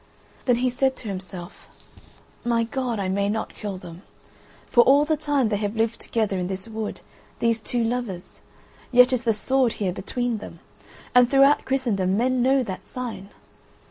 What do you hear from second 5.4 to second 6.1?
they have lived